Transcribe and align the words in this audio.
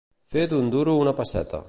Fer 0.35 0.45
d'un 0.53 0.71
duro 0.77 0.97
una 1.03 1.15
pesseta. 1.21 1.59